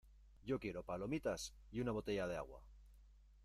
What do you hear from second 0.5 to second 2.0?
quiero palomitas y una